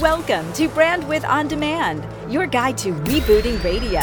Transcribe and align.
Welcome 0.00 0.50
to 0.54 0.66
Brandwidth 0.70 1.28
On 1.28 1.46
Demand, 1.46 2.06
your 2.32 2.46
guide 2.46 2.78
to 2.78 2.92
rebooting 2.92 3.62
radio. 3.62 4.00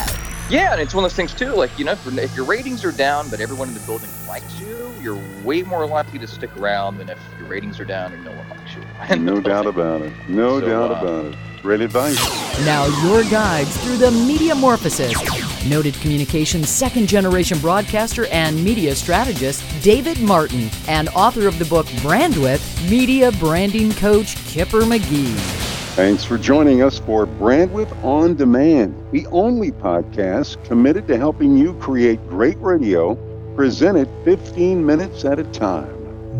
Yeah, 0.47 0.71
and 0.73 0.79
it's 0.79 0.93
one 0.93 1.03
of 1.03 1.09
those 1.09 1.15
things 1.15 1.33
too. 1.33 1.53
Like 1.53 1.71
you 1.79 1.85
know, 1.85 1.93
if, 1.93 2.05
if 2.19 2.35
your 2.35 2.45
ratings 2.45 2.85
are 2.85 2.91
down, 2.91 3.31
but 3.31 3.39
everyone 3.39 3.69
in 3.69 3.73
the 3.73 3.79
building 3.79 4.11
likes 4.27 4.59
you, 4.59 4.93
you're 5.01 5.19
way 5.43 5.63
more 5.63 5.87
likely 5.87 6.19
to 6.19 6.27
stick 6.27 6.55
around 6.55 6.97
than 6.97 7.09
if 7.09 7.17
your 7.39 7.47
ratings 7.47 7.79
are 7.79 7.85
down 7.85 8.13
and 8.13 8.23
no 8.23 8.31
one 8.31 8.47
likes 8.47 8.75
you. 8.75 9.15
no 9.17 9.41
doubt 9.41 9.65
about 9.65 10.03
it. 10.03 10.13
No 10.29 10.59
So, 10.59 10.67
doubt 10.67 10.91
uh, 10.91 10.95
about 11.01 11.25
it. 11.33 11.35
Great 11.63 11.81
advice. 11.81 12.15
Now, 12.63 12.85
your 13.03 13.23
guides 13.23 13.75
through 13.83 13.97
the 13.97 14.11
Mediamorphosis. 14.11 15.67
Noted 15.67 15.95
communications 15.95 16.69
second 16.69 17.07
generation 17.07 17.57
broadcaster 17.57 18.27
and 18.27 18.63
media 18.63 18.93
strategist 18.95 19.63
David 19.83 20.21
Martin, 20.21 20.69
and 20.87 21.09
author 21.09 21.47
of 21.47 21.57
the 21.57 21.65
book 21.65 21.87
Brandwidth, 21.87 22.87
media 22.87 23.31
branding 23.33 23.91
coach 23.93 24.35
Kipper 24.45 24.81
McGee. 24.81 25.56
Thanks 25.97 26.23
for 26.23 26.37
joining 26.37 26.83
us 26.83 26.99
for 26.99 27.25
Brandwidth 27.25 27.91
On 28.03 28.35
Demand, 28.35 28.95
the 29.11 29.25
only 29.27 29.71
podcast 29.71 30.63
committed 30.63 31.07
to 31.07 31.17
helping 31.17 31.57
you 31.57 31.73
create 31.79 32.19
great 32.29 32.57
radio, 32.59 33.15
presented 33.55 34.07
15 34.23 34.85
minutes 34.85 35.25
at 35.25 35.39
a 35.39 35.43
time. 35.45 35.91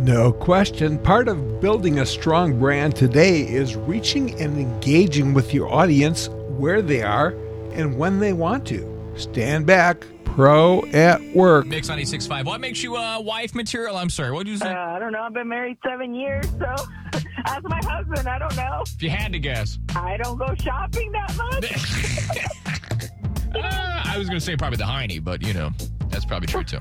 No 0.06 0.32
question. 0.32 1.00
Part 1.00 1.28
of 1.28 1.60
building 1.60 1.98
a 2.00 2.06
strong 2.06 2.60
brand 2.60 2.96
today 2.96 3.42
is 3.48 3.76
reaching 3.76 4.40
and 4.40 4.60
engaging 4.60 5.34
with 5.34 5.56
your 5.56 5.74
audience 5.74 6.30
where 6.30 6.84
they 6.84 7.02
are 7.02 7.30
and 7.74 7.98
when 7.98 8.20
they 8.20 8.34
want 8.34 8.68
to. 8.68 8.94
Stand 9.16 9.66
back, 9.66 10.06
pro 10.24 10.86
at 10.94 11.20
work. 11.36 11.66
Mix 11.66 11.90
96.5. 11.90 12.46
What 12.46 12.62
makes 12.62 12.84
you 12.84 12.96
uh, 12.96 13.20
wife 13.20 13.56
material? 13.56 13.98
I'm 13.98 14.12
sorry. 14.12 14.32
What 14.34 14.46
did 14.46 14.52
you 14.52 14.58
Uh, 14.58 14.70
say? 14.70 14.76
I 14.76 15.00
don't 15.00 15.12
know. 15.14 15.24
I've 15.24 15.34
been 15.34 15.48
married 15.48 15.78
seven 15.84 16.14
years, 16.14 16.46
so 16.60 16.76
ask 17.46 17.64
my 17.64 17.80
husband. 17.84 18.28
I 18.28 18.40
don't 18.40 18.56
know. 18.56 18.84
if 18.86 19.02
you 19.02 19.10
had 19.10 19.34
to 19.34 19.40
guess. 19.40 19.80
I 19.96 20.18
don't 20.18 20.38
go 20.38 20.54
shopping 20.56 21.12
that 21.12 21.36
much. 21.38 22.48
Uh, 23.56 24.04
I 24.06 24.18
was 24.18 24.28
going 24.28 24.38
to 24.38 24.46
say 24.46 24.58
probably 24.58 24.76
the 24.76 24.86
Heine, 24.86 25.22
but 25.22 25.42
you 25.42 25.54
know, 25.54 25.72
that's 26.10 26.26
probably 26.26 26.48
true 26.48 26.66
too. 26.66 26.80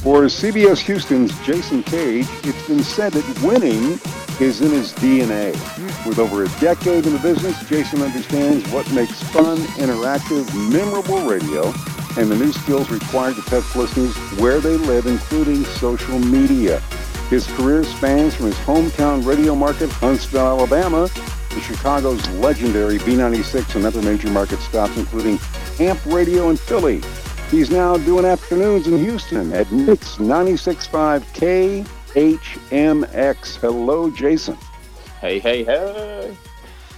For 0.00 0.22
CBS 0.22 0.78
Houston's 0.78 1.38
Jason 1.46 1.82
Cage, 1.82 2.26
it's 2.42 2.66
been 2.66 2.82
said 2.82 3.12
that 3.12 3.42
winning 3.42 4.00
is 4.40 4.62
in 4.62 4.70
his 4.70 4.92
DNA. 4.94 5.52
With 6.06 6.18
over 6.18 6.44
a 6.44 6.48
decade 6.60 7.06
in 7.06 7.12
the 7.12 7.20
business, 7.20 7.62
Jason 7.68 8.00
understands 8.00 8.68
what 8.72 8.90
makes 8.92 9.22
fun, 9.30 9.58
interactive, 9.78 10.48
memorable 10.72 11.20
radio 11.28 11.72
and 12.18 12.30
the 12.30 12.36
new 12.36 12.52
skills 12.52 12.90
required 12.90 13.36
to 13.36 13.42
test 13.42 13.74
listeners 13.74 14.14
where 14.38 14.60
they 14.60 14.76
live, 14.76 15.06
including 15.06 15.64
social 15.64 16.18
media. 16.18 16.82
His 17.32 17.46
career 17.56 17.82
spans 17.82 18.34
from 18.34 18.46
his 18.46 18.58
hometown 18.58 19.24
radio 19.24 19.54
market, 19.54 19.90
Huntsville, 19.90 20.46
Alabama, 20.46 21.08
to 21.08 21.60
Chicago's 21.60 22.28
legendary 22.28 22.98
B96 22.98 23.74
and 23.74 23.86
other 23.86 24.02
major 24.02 24.28
market 24.28 24.58
stops, 24.60 24.96
including 24.98 25.38
Amp 25.80 25.98
Radio 26.06 26.50
in 26.50 26.56
Philly, 26.56 27.00
He's 27.52 27.70
now 27.70 27.98
doing 27.98 28.24
afternoons 28.24 28.86
in 28.86 28.96
Houston 28.96 29.52
at 29.52 29.70
Mix 29.70 30.16
96.5 30.16 31.84
KHMX. 32.14 33.56
Hello, 33.56 34.10
Jason. 34.10 34.56
Hey, 35.20 35.38
hey, 35.38 35.62
hey. 35.62 36.34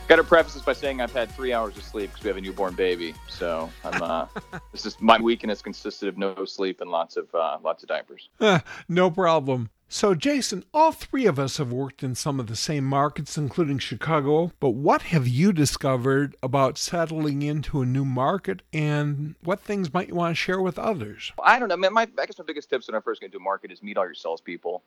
Got 0.06 0.16
to 0.16 0.24
preface 0.24 0.52
this 0.52 0.62
by 0.62 0.74
saying 0.74 1.00
I've 1.00 1.14
had 1.14 1.30
three 1.30 1.54
hours 1.54 1.78
of 1.78 1.82
sleep 1.82 2.10
because 2.10 2.24
we 2.24 2.28
have 2.28 2.36
a 2.36 2.40
newborn 2.40 2.74
baby. 2.74 3.14
So 3.26 3.70
I'm. 3.84 4.02
Uh, 4.02 4.26
this 4.72 4.84
is 4.84 5.00
my 5.00 5.18
weekend 5.18 5.50
has 5.50 5.62
consisted 5.62 6.08
of 6.08 6.18
no 6.18 6.44
sleep 6.44 6.82
and 6.82 6.90
lots 6.90 7.16
of 7.16 7.34
uh, 7.34 7.56
lots 7.64 7.82
of 7.82 7.88
diapers. 7.88 8.28
No 8.88 9.10
problem. 9.10 9.70
So, 9.88 10.14
Jason, 10.14 10.64
all 10.74 10.92
three 10.92 11.24
of 11.24 11.38
us 11.38 11.56
have 11.56 11.72
worked 11.72 12.02
in 12.02 12.14
some 12.14 12.38
of 12.38 12.48
the 12.48 12.56
same 12.56 12.84
markets, 12.84 13.38
including 13.38 13.78
Chicago. 13.78 14.52
But 14.60 14.70
what 14.70 15.02
have 15.02 15.26
you 15.26 15.52
discovered 15.52 16.36
about 16.42 16.76
settling 16.76 17.42
into 17.42 17.80
a 17.80 17.86
new 17.86 18.04
market 18.04 18.62
and 18.72 19.36
what 19.42 19.60
things 19.60 19.92
might 19.94 20.08
you 20.08 20.14
want 20.14 20.32
to 20.32 20.34
share 20.34 20.60
with 20.60 20.78
others? 20.78 21.32
I 21.42 21.58
don't 21.58 21.68
know. 21.68 21.76
Man, 21.76 21.94
my 21.94 22.02
I 22.02 22.26
guess 22.26 22.38
my 22.38 22.44
biggest 22.44 22.68
tips 22.68 22.88
when 22.88 22.94
I 22.94 23.00
first 23.00 23.20
get 23.20 23.26
into 23.26 23.38
a 23.38 23.40
market 23.40 23.72
is 23.72 23.82
meet 23.82 23.96
all 23.96 24.04
your 24.04 24.14
salespeople, 24.14 24.82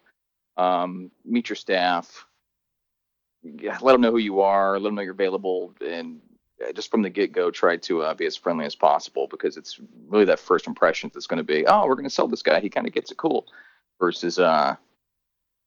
um, 0.58 1.10
meet 1.26 1.50
your 1.50 1.56
staff, 1.56 2.27
let 3.44 3.82
them 3.82 4.02
know 4.02 4.12
who 4.12 4.18
you 4.18 4.42
are, 4.42 4.80
let 4.80 4.90
them 4.90 4.96
know 4.96 5.02
you're 5.02 5.14
available, 5.14 5.74
and 5.86 6.20
uh, 6.66 6.72
just 6.72 6.92
from 6.92 7.02
the 7.02 7.10
get 7.10 7.32
go, 7.32 7.52
try 7.52 7.78
to 7.78 8.02
uh, 8.02 8.14
be 8.14 8.26
as 8.26 8.36
friendly 8.36 8.66
as 8.66 8.76
possible 8.76 9.28
because 9.30 9.58
it's 9.58 9.80
really 10.08 10.26
that 10.26 10.40
first 10.40 10.68
impression 10.68 11.12
that's 11.14 11.28
going 11.28 11.38
to 11.38 11.44
be, 11.44 11.66
oh, 11.66 11.86
we're 11.86 11.96
going 11.96 12.04
to 12.04 12.10
sell 12.10 12.28
this 12.28 12.42
guy. 12.44 12.60
He 12.60 12.70
kind 12.70 12.88
of 12.88 12.94
gets 12.94 13.12
it 13.12 13.18
cool, 13.18 13.46
versus, 14.00 14.40
uh, 14.40 14.76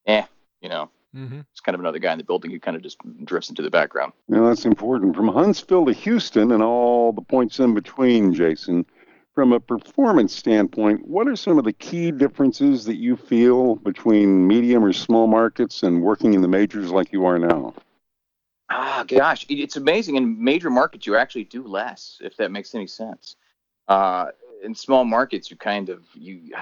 eh, 0.06 0.24
you 0.60 0.68
know, 0.68 0.90
Mm-hmm. 1.12 1.40
it's 1.50 1.60
kind 1.60 1.74
of 1.74 1.80
another 1.80 1.98
guy 1.98 2.12
in 2.12 2.18
the 2.18 2.24
building 2.24 2.52
who 2.52 2.60
kind 2.60 2.76
of 2.76 2.84
just 2.84 2.98
drifts 3.24 3.48
into 3.48 3.62
the 3.62 3.70
background. 3.70 4.12
Now, 4.28 4.46
that's 4.46 4.64
important. 4.64 5.16
From 5.16 5.26
Huntsville 5.26 5.86
to 5.86 5.92
Houston 5.92 6.52
and 6.52 6.62
all 6.62 7.12
the 7.12 7.20
points 7.20 7.58
in 7.58 7.74
between, 7.74 8.32
Jason, 8.32 8.86
from 9.34 9.52
a 9.52 9.60
performance 9.60 10.34
standpoint, 10.34 11.06
what 11.06 11.28
are 11.28 11.36
some 11.36 11.58
of 11.58 11.64
the 11.64 11.72
key 11.72 12.10
differences 12.10 12.84
that 12.84 12.96
you 12.96 13.16
feel 13.16 13.76
between 13.76 14.46
medium 14.46 14.84
or 14.84 14.92
small 14.92 15.26
markets 15.26 15.82
and 15.82 16.02
working 16.02 16.34
in 16.34 16.42
the 16.42 16.48
majors 16.48 16.90
like 16.90 17.12
you 17.12 17.24
are 17.24 17.38
now? 17.38 17.74
Ah, 18.70 19.04
gosh, 19.06 19.46
it's 19.48 19.76
amazing. 19.76 20.16
In 20.16 20.42
major 20.42 20.70
markets, 20.70 21.06
you 21.06 21.16
actually 21.16 21.44
do 21.44 21.66
less, 21.66 22.18
if 22.20 22.36
that 22.36 22.52
makes 22.52 22.74
any 22.74 22.86
sense. 22.86 23.36
Uh, 23.88 24.26
in 24.62 24.74
small 24.74 25.04
markets, 25.04 25.50
you 25.50 25.56
kind 25.56 25.88
of 25.88 26.04
you. 26.14 26.52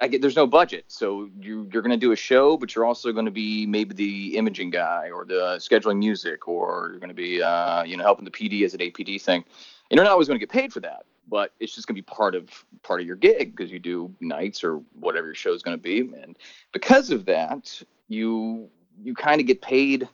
I 0.00 0.08
get 0.08 0.20
there's 0.20 0.34
no 0.34 0.48
budget, 0.48 0.86
so 0.88 1.28
you 1.38 1.68
you're 1.72 1.82
going 1.82 1.92
to 1.92 1.96
do 1.96 2.10
a 2.10 2.16
show, 2.16 2.56
but 2.56 2.74
you're 2.74 2.84
also 2.84 3.12
going 3.12 3.26
to 3.26 3.30
be 3.30 3.66
maybe 3.66 3.94
the 3.94 4.36
imaging 4.36 4.70
guy 4.70 5.10
or 5.12 5.24
the 5.24 5.58
scheduling 5.58 5.98
music, 5.98 6.48
or 6.48 6.88
you're 6.90 6.98
going 6.98 7.08
to 7.08 7.14
be 7.14 7.40
uh, 7.40 7.84
you 7.84 7.96
know 7.96 8.02
helping 8.02 8.24
the 8.24 8.30
PD 8.32 8.64
as 8.64 8.74
an 8.74 8.80
APD 8.80 9.22
thing. 9.22 9.44
And 9.90 9.96
you're 9.96 10.04
not 10.04 10.12
always 10.12 10.26
going 10.26 10.40
to 10.40 10.44
get 10.44 10.50
paid 10.50 10.72
for 10.72 10.80
that, 10.80 11.04
but 11.28 11.52
it's 11.60 11.74
just 11.74 11.86
going 11.86 11.96
to 11.96 12.02
be 12.02 12.06
part 12.06 12.34
of 12.34 12.50
part 12.82 13.00
of 13.00 13.06
your 13.06 13.16
gig 13.16 13.54
because 13.56 13.70
you 13.70 13.78
do 13.78 14.14
nights 14.20 14.64
or 14.64 14.82
whatever 14.98 15.28
your 15.28 15.34
show 15.34 15.52
is 15.52 15.62
going 15.62 15.76
to 15.76 15.82
be, 15.82 16.00
and 16.00 16.36
because 16.72 17.10
of 17.10 17.24
that, 17.26 17.82
you 18.08 18.68
you 19.02 19.14
kind 19.14 19.40
of 19.40 19.46
get 19.46 19.62
paid 19.62 20.08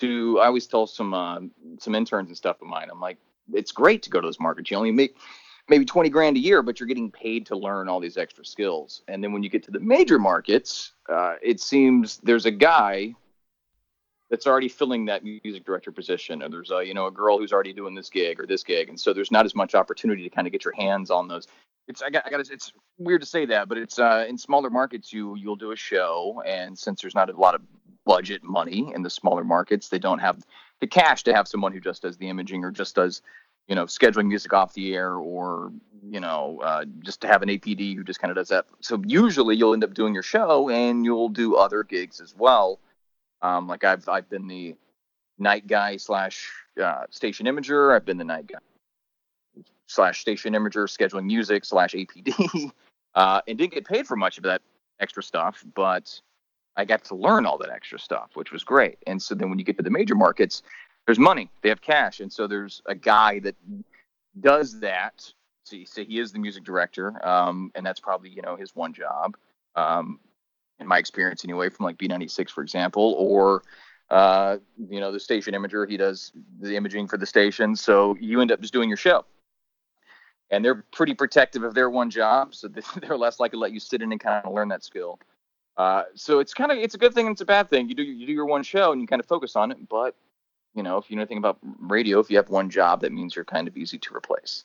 to 0.00 0.40
I 0.40 0.46
always 0.46 0.66
tell 0.66 0.86
some 0.86 1.14
uh, 1.14 1.40
some 1.78 1.94
interns 1.94 2.28
and 2.28 2.36
stuff 2.36 2.60
of 2.60 2.68
mine. 2.68 2.88
I'm 2.90 3.00
like, 3.00 3.18
it's 3.52 3.72
great 3.72 4.02
to 4.04 4.10
go 4.10 4.20
to 4.20 4.26
those 4.26 4.40
markets. 4.40 4.70
You 4.70 4.76
only 4.76 4.92
make 4.92 5.16
maybe 5.68 5.84
20 5.84 6.08
grand 6.10 6.36
a 6.36 6.40
year, 6.40 6.62
but 6.62 6.78
you're 6.78 6.86
getting 6.86 7.10
paid 7.10 7.46
to 7.46 7.56
learn 7.56 7.88
all 7.88 8.00
these 8.00 8.16
extra 8.16 8.44
skills. 8.44 9.02
And 9.08 9.22
then 9.22 9.32
when 9.32 9.42
you 9.42 9.48
get 9.48 9.62
to 9.64 9.70
the 9.70 9.80
major 9.80 10.18
markets, 10.18 10.92
uh, 11.08 11.34
it 11.42 11.60
seems 11.60 12.18
there's 12.18 12.46
a 12.46 12.50
guy 12.50 13.14
that's 14.30 14.46
already 14.46 14.68
filling 14.68 15.04
that 15.06 15.22
music 15.22 15.64
director 15.64 15.92
position, 15.92 16.42
or 16.42 16.48
there's 16.48 16.70
a 16.70 16.84
you 16.84 16.94
know 16.94 17.06
a 17.06 17.10
girl 17.10 17.38
who's 17.38 17.52
already 17.52 17.72
doing 17.72 17.94
this 17.94 18.08
gig 18.08 18.40
or 18.40 18.46
this 18.46 18.62
gig, 18.62 18.88
and 18.88 18.98
so 18.98 19.12
there's 19.12 19.30
not 19.30 19.44
as 19.44 19.54
much 19.54 19.74
opportunity 19.74 20.22
to 20.22 20.30
kind 20.30 20.46
of 20.46 20.52
get 20.52 20.64
your 20.64 20.74
hands 20.74 21.10
on 21.10 21.28
those. 21.28 21.46
It's 21.88 22.02
I 22.02 22.10
got 22.10 22.26
I 22.26 22.30
got 22.30 22.40
it's 22.40 22.72
weird 22.98 23.20
to 23.20 23.26
say 23.26 23.46
that, 23.46 23.68
but 23.68 23.78
it's 23.78 23.98
uh, 23.98 24.24
in 24.28 24.38
smaller 24.38 24.70
markets 24.70 25.12
you 25.12 25.36
you'll 25.36 25.56
do 25.56 25.72
a 25.72 25.76
show, 25.76 26.42
and 26.46 26.78
since 26.78 27.02
there's 27.02 27.14
not 27.14 27.28
a 27.30 27.36
lot 27.36 27.54
of 27.54 27.62
budget 28.06 28.42
money 28.42 28.92
in 28.94 29.02
the 29.02 29.10
smaller 29.10 29.44
markets, 29.44 29.88
they 29.88 29.98
don't 29.98 30.18
have 30.18 30.44
the 30.80 30.86
cash 30.86 31.22
to 31.24 31.34
have 31.34 31.48
someone 31.48 31.72
who 31.72 31.80
just 31.80 32.02
does 32.02 32.16
the 32.16 32.28
imaging 32.28 32.64
or 32.64 32.70
just 32.70 32.94
does 32.94 33.22
you 33.68 33.74
know 33.74 33.84
scheduling 33.84 34.26
music 34.26 34.52
off 34.52 34.74
the 34.74 34.94
air 34.94 35.14
or 35.14 35.72
you 36.02 36.20
know 36.20 36.60
uh, 36.62 36.84
just 37.00 37.20
to 37.20 37.26
have 37.26 37.42
an 37.42 37.48
APD 37.48 37.94
who 37.94 38.04
just 38.04 38.20
kind 38.20 38.30
of 38.30 38.36
does 38.36 38.48
that. 38.48 38.66
So 38.80 39.02
usually 39.06 39.56
you'll 39.56 39.74
end 39.74 39.84
up 39.84 39.94
doing 39.94 40.14
your 40.14 40.22
show 40.22 40.68
and 40.70 41.04
you'll 41.04 41.28
do 41.28 41.56
other 41.56 41.82
gigs 41.82 42.20
as 42.20 42.34
well. 42.36 42.78
Um, 43.44 43.68
like 43.68 43.84
I've 43.84 44.08
I've 44.08 44.28
been 44.30 44.48
the 44.48 44.74
night 45.38 45.66
guy 45.66 45.98
slash 45.98 46.50
uh, 46.82 47.04
station 47.10 47.44
imager. 47.46 47.94
I've 47.94 48.06
been 48.06 48.16
the 48.16 48.24
night 48.24 48.46
guy 48.46 48.58
slash 49.86 50.20
station 50.20 50.54
imager, 50.54 50.88
scheduling 50.88 51.26
music 51.26 51.66
slash 51.66 51.92
APD, 51.92 52.70
uh, 53.14 53.42
and 53.46 53.58
didn't 53.58 53.74
get 53.74 53.86
paid 53.86 54.06
for 54.06 54.16
much 54.16 54.38
of 54.38 54.44
that 54.44 54.62
extra 54.98 55.22
stuff, 55.22 55.62
but 55.74 56.18
I 56.76 56.86
got 56.86 57.04
to 57.04 57.14
learn 57.14 57.44
all 57.44 57.58
that 57.58 57.68
extra 57.70 57.98
stuff, 57.98 58.30
which 58.32 58.50
was 58.50 58.64
great. 58.64 58.96
And 59.06 59.20
so 59.22 59.34
then 59.34 59.50
when 59.50 59.58
you 59.58 59.64
get 59.64 59.76
to 59.76 59.82
the 59.82 59.90
major 59.90 60.14
markets, 60.14 60.62
there's 61.04 61.18
money, 61.18 61.50
they 61.60 61.68
have 61.68 61.82
cash, 61.82 62.20
and 62.20 62.32
so 62.32 62.46
there's 62.46 62.80
a 62.86 62.94
guy 62.94 63.40
that 63.40 63.56
does 64.40 64.80
that. 64.80 65.30
So 65.64 65.76
say 65.84 66.04
he 66.04 66.18
is 66.18 66.32
the 66.32 66.38
music 66.38 66.64
director, 66.64 67.24
um, 67.26 67.70
and 67.74 67.84
that's 67.84 68.00
probably 68.00 68.30
you 68.30 68.40
know 68.40 68.56
his 68.56 68.74
one 68.74 68.94
job. 68.94 69.36
Um, 69.76 70.18
in 70.80 70.86
my 70.86 70.98
experience 70.98 71.44
anyway, 71.44 71.68
from 71.68 71.84
like 71.84 71.98
B96, 71.98 72.50
for 72.50 72.62
example, 72.62 73.14
or 73.18 73.62
uh, 74.10 74.58
you 74.88 75.00
know, 75.00 75.12
the 75.12 75.20
station 75.20 75.54
imager, 75.54 75.88
he 75.88 75.96
does 75.96 76.32
the 76.60 76.76
imaging 76.76 77.08
for 77.08 77.16
the 77.16 77.26
station. 77.26 77.74
So 77.74 78.16
you 78.20 78.40
end 78.40 78.52
up 78.52 78.60
just 78.60 78.72
doing 78.72 78.88
your 78.88 78.96
show. 78.96 79.24
And 80.50 80.64
they're 80.64 80.84
pretty 80.92 81.14
protective 81.14 81.62
of 81.62 81.74
their 81.74 81.88
one 81.88 82.10
job, 82.10 82.54
so 82.54 82.68
they're 83.00 83.16
less 83.16 83.40
likely 83.40 83.56
to 83.56 83.60
let 83.60 83.72
you 83.72 83.80
sit 83.80 84.02
in 84.02 84.12
and 84.12 84.20
kind 84.20 84.44
of 84.44 84.52
learn 84.52 84.68
that 84.68 84.84
skill. 84.84 85.18
Uh, 85.76 86.04
so 86.14 86.38
it's 86.38 86.54
kind 86.54 86.70
of 86.70 86.78
it's 86.78 86.94
a 86.94 86.98
good 86.98 87.14
thing 87.14 87.26
and 87.26 87.34
it's 87.34 87.40
a 87.40 87.46
bad 87.46 87.68
thing. 87.68 87.88
You 87.88 87.94
do 87.94 88.02
you 88.02 88.26
do 88.26 88.32
your 88.32 88.46
one 88.46 88.62
show 88.62 88.92
and 88.92 89.00
you 89.00 89.06
kind 89.08 89.18
of 89.18 89.26
focus 89.26 89.56
on 89.56 89.72
it, 89.72 89.88
but 89.88 90.14
you 90.74 90.82
know 90.84 90.98
if 90.98 91.10
you 91.10 91.16
know 91.16 91.22
anything 91.22 91.38
about 91.38 91.58
radio, 91.80 92.20
if 92.20 92.30
you 92.30 92.36
have 92.36 92.48
one 92.48 92.70
job, 92.70 93.00
that 93.00 93.10
means 93.10 93.34
you're 93.34 93.44
kind 93.44 93.66
of 93.66 93.76
easy 93.76 93.98
to 93.98 94.14
replace. 94.14 94.64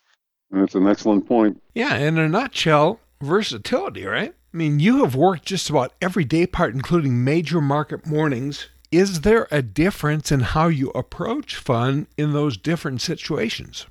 That's 0.51 0.75
an 0.75 0.87
excellent 0.87 1.27
point. 1.27 1.61
Yeah, 1.73 1.97
in 1.97 2.17
a 2.19 2.27
nutshell, 2.27 2.99
versatility, 3.21 4.05
right? 4.05 4.35
I 4.51 4.57
mean, 4.57 4.79
you 4.79 5.03
have 5.03 5.15
worked 5.15 5.45
just 5.45 5.69
about 5.69 5.93
every 6.01 6.25
day 6.25 6.47
part, 6.47 6.73
including 6.73 7.23
major 7.23 7.61
market 7.61 8.07
mornings, 8.07 8.67
is 8.91 9.21
there 9.21 9.47
a 9.51 9.61
difference 9.61 10.31
in 10.31 10.39
how 10.39 10.69
you 10.69 10.89
approach 10.91 11.55
fun 11.55 12.07
in 12.17 12.33
those 12.33 12.57
different 12.57 13.01
situations? 13.01 13.85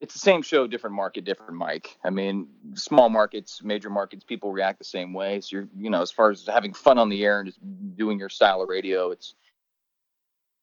It's 0.00 0.14
the 0.14 0.18
same 0.18 0.42
show, 0.42 0.66
different 0.66 0.96
market, 0.96 1.24
different 1.24 1.56
mic. 1.56 1.96
I 2.02 2.10
mean, 2.10 2.48
small 2.74 3.08
markets, 3.08 3.62
major 3.62 3.90
markets, 3.90 4.24
people 4.24 4.50
react 4.50 4.78
the 4.78 4.84
same 4.84 5.12
way. 5.12 5.40
So 5.42 5.56
you're, 5.56 5.68
you 5.76 5.90
know, 5.90 6.02
as 6.02 6.10
far 6.10 6.30
as 6.30 6.44
having 6.44 6.72
fun 6.72 6.98
on 6.98 7.08
the 7.08 7.24
air 7.24 7.38
and 7.40 7.48
just 7.48 7.60
doing 7.96 8.18
your 8.18 8.30
style 8.30 8.62
of 8.62 8.68
radio, 8.68 9.10
it's 9.12 9.34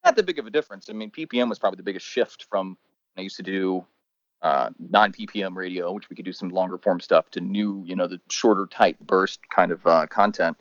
not 0.04 0.18
that 0.18 0.26
big 0.26 0.40
of 0.40 0.48
a 0.48 0.50
difference. 0.50 0.90
I 0.90 0.94
mean, 0.94 1.12
PPM 1.12 1.48
was 1.48 1.60
probably 1.60 1.78
the 1.78 1.84
biggest 1.84 2.06
shift 2.06 2.48
from 2.50 2.78
I 3.16 3.22
used 3.22 3.38
to 3.38 3.44
do 3.44 3.86
uh, 4.42 4.70
non 4.80 5.12
PPM 5.12 5.56
radio, 5.56 5.92
which 5.92 6.10
we 6.10 6.16
could 6.16 6.26
do 6.26 6.34
some 6.34 6.50
longer 6.50 6.78
form 6.78 7.00
stuff, 7.00 7.30
to 7.32 7.42
new, 7.42 7.84
you 7.86 7.96
know, 7.96 8.08
the 8.08 8.20
shorter, 8.30 8.68
tight 8.68 9.00
burst 9.06 9.40
kind 9.50 9.72
of 9.72 9.86
uh, 9.86 10.08
content. 10.08 10.58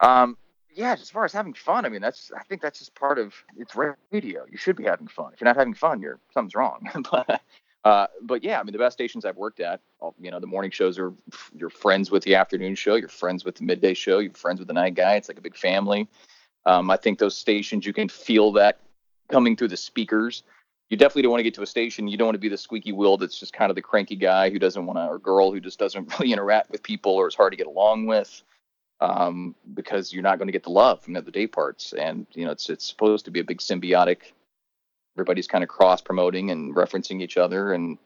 Um, 0.00 0.36
yeah, 0.74 0.92
as 0.92 1.10
far 1.10 1.24
as 1.24 1.32
having 1.32 1.54
fun, 1.54 1.84
I 1.84 1.88
mean, 1.88 2.02
that's 2.02 2.32
I 2.36 2.42
think 2.44 2.60
that's 2.60 2.80
just 2.80 2.94
part 2.94 3.18
of 3.18 3.32
it's 3.56 3.74
radio. 3.76 4.44
You 4.50 4.56
should 4.56 4.76
be 4.76 4.84
having 4.84 5.06
fun. 5.06 5.32
If 5.32 5.40
you're 5.40 5.46
not 5.46 5.56
having 5.56 5.74
fun, 5.74 6.00
you're 6.00 6.18
something's 6.32 6.54
wrong. 6.54 6.88
but 7.10 7.40
uh, 7.84 8.06
but 8.22 8.42
yeah, 8.42 8.58
I 8.58 8.62
mean, 8.62 8.72
the 8.72 8.78
best 8.78 8.94
stations 8.94 9.24
I've 9.24 9.36
worked 9.36 9.60
at, 9.60 9.80
you 10.20 10.30
know, 10.30 10.40
the 10.40 10.46
morning 10.46 10.70
shows 10.70 10.98
are 10.98 11.12
you're 11.54 11.70
friends 11.70 12.10
with 12.10 12.24
the 12.24 12.34
afternoon 12.34 12.74
show, 12.74 12.94
you're 12.94 13.08
friends 13.08 13.44
with 13.44 13.56
the 13.56 13.64
midday 13.64 13.94
show, 13.94 14.18
you're 14.18 14.32
friends 14.32 14.58
with 14.58 14.68
the 14.68 14.74
night 14.74 14.94
guy. 14.94 15.16
It's 15.16 15.28
like 15.28 15.38
a 15.38 15.42
big 15.42 15.56
family. 15.56 16.08
Um, 16.66 16.90
I 16.90 16.96
think 16.96 17.18
those 17.18 17.36
stations 17.36 17.84
you 17.84 17.92
can 17.92 18.08
feel 18.08 18.52
that 18.52 18.80
coming 19.28 19.54
through 19.54 19.68
the 19.68 19.76
speakers. 19.76 20.42
You 20.90 20.96
definitely 20.96 21.22
don't 21.22 21.32
want 21.32 21.40
to 21.40 21.44
get 21.44 21.54
to 21.54 21.62
a 21.62 21.66
station. 21.66 22.08
You 22.08 22.16
don't 22.16 22.26
want 22.26 22.34
to 22.34 22.40
be 22.40 22.48
the 22.48 22.58
squeaky 22.58 22.92
wheel 22.92 23.16
that's 23.16 23.38
just 23.38 23.52
kind 23.52 23.70
of 23.70 23.74
the 23.74 23.82
cranky 23.82 24.16
guy 24.16 24.50
who 24.50 24.58
doesn't 24.58 24.84
want 24.84 24.98
to, 24.98 25.06
or 25.06 25.18
girl 25.18 25.50
who 25.50 25.60
just 25.60 25.78
doesn't 25.78 26.12
really 26.18 26.32
interact 26.32 26.70
with 26.70 26.82
people 26.82 27.12
or 27.12 27.26
is 27.26 27.34
hard 27.34 27.52
to 27.52 27.56
get 27.56 27.66
along 27.66 28.06
with 28.06 28.42
um, 29.00 29.54
because 29.74 30.12
you're 30.12 30.22
not 30.22 30.38
going 30.38 30.48
to 30.48 30.52
get 30.52 30.62
the 30.62 30.70
love 30.70 31.02
from 31.02 31.14
the 31.14 31.20
other 31.20 31.30
day 31.30 31.46
parts. 31.46 31.92
And 31.92 32.26
you 32.32 32.44
know, 32.44 32.50
it's 32.50 32.68
it's 32.70 32.86
supposed 32.86 33.24
to 33.24 33.30
be 33.30 33.40
a 33.40 33.44
big 33.44 33.58
symbiotic. 33.58 34.18
Everybody's 35.16 35.46
kind 35.46 35.62
of 35.62 35.70
cross 35.70 36.00
promoting 36.00 36.50
and 36.50 36.74
referencing 36.74 37.22
each 37.22 37.36
other 37.36 37.72
and 37.72 37.98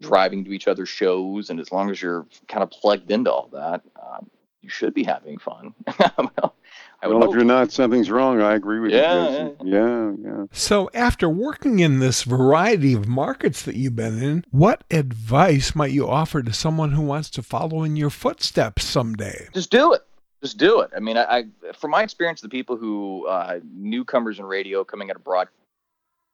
driving 0.00 0.44
to 0.44 0.52
each 0.52 0.68
other's 0.68 0.88
shows. 0.88 1.50
And 1.50 1.58
as 1.60 1.72
long 1.72 1.90
as 1.90 2.00
you're 2.00 2.26
kind 2.48 2.62
of 2.62 2.70
plugged 2.70 3.10
into 3.10 3.32
all 3.32 3.48
that, 3.52 3.82
um, 4.00 4.30
you 4.62 4.68
should 4.68 4.94
be 4.94 5.04
having 5.04 5.38
fun. 5.38 5.74
well, 5.98 6.54
I 7.02 7.08
well, 7.08 7.24
if 7.24 7.34
you're 7.34 7.44
not, 7.44 7.72
something's 7.72 8.10
wrong. 8.10 8.40
I 8.40 8.54
agree 8.54 8.80
with 8.80 8.92
yeah, 8.92 9.28
you. 9.28 9.56
Yeah. 9.64 9.78
yeah, 9.78 10.12
yeah. 10.22 10.44
So, 10.52 10.88
after 10.94 11.28
working 11.28 11.80
in 11.80 11.98
this 11.98 12.22
variety 12.22 12.94
of 12.94 13.08
markets 13.08 13.62
that 13.62 13.74
you've 13.74 13.96
been 13.96 14.22
in, 14.22 14.44
what 14.50 14.84
advice 14.90 15.74
might 15.74 15.90
you 15.90 16.08
offer 16.08 16.42
to 16.42 16.52
someone 16.52 16.92
who 16.92 17.02
wants 17.02 17.28
to 17.30 17.42
follow 17.42 17.82
in 17.82 17.96
your 17.96 18.10
footsteps 18.10 18.84
someday? 18.84 19.48
Just 19.52 19.70
do 19.70 19.92
it 19.92 20.02
just 20.42 20.58
do 20.58 20.80
it. 20.80 20.90
I 20.94 21.00
mean, 21.00 21.16
I, 21.16 21.22
I 21.22 21.44
from 21.72 21.92
my 21.92 22.02
experience, 22.02 22.40
the 22.40 22.48
people 22.48 22.76
who 22.76 23.26
uh, 23.28 23.60
newcomers 23.72 24.38
in 24.38 24.44
radio 24.44 24.84
coming 24.84 25.08
out 25.08 25.16
of 25.16 25.24
broadcast 25.24 25.54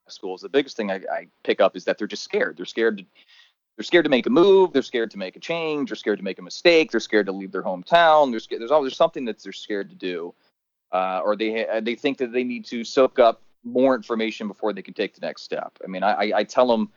schools, 0.08 0.40
the 0.40 0.48
biggest 0.48 0.76
thing 0.76 0.90
I, 0.90 0.96
I, 1.12 1.26
pick 1.44 1.60
up 1.60 1.76
is 1.76 1.84
that 1.84 1.98
they're 1.98 2.06
just 2.06 2.24
scared. 2.24 2.56
They're 2.56 2.64
scared 2.64 2.98
to 2.98 3.04
they're 3.78 3.84
scared 3.84 4.06
to 4.06 4.10
make 4.10 4.26
a 4.26 4.30
move. 4.30 4.72
They're 4.72 4.82
scared 4.82 5.12
to 5.12 5.18
make 5.18 5.36
a 5.36 5.40
change. 5.40 5.90
They're 5.90 5.96
scared 5.96 6.18
to 6.18 6.24
make 6.24 6.40
a 6.40 6.42
mistake. 6.42 6.90
They're 6.90 6.98
scared 6.98 7.26
to 7.26 7.32
leave 7.32 7.52
their 7.52 7.62
hometown. 7.62 8.32
They're 8.32 8.40
scared, 8.40 8.60
there's 8.60 8.72
always 8.72 8.96
something 8.96 9.24
that 9.26 9.40
they're 9.40 9.52
scared 9.52 9.88
to 9.90 9.94
do, 9.94 10.34
uh, 10.90 11.20
or 11.24 11.36
they 11.36 11.64
they 11.80 11.94
think 11.94 12.18
that 12.18 12.32
they 12.32 12.42
need 12.42 12.64
to 12.66 12.82
soak 12.82 13.20
up 13.20 13.40
more 13.62 13.94
information 13.94 14.48
before 14.48 14.72
they 14.72 14.82
can 14.82 14.94
take 14.94 15.14
the 15.14 15.24
next 15.24 15.42
step. 15.42 15.78
I 15.84 15.86
mean, 15.86 16.02
I, 16.02 16.32
I 16.34 16.42
tell 16.42 16.66
them 16.66 16.90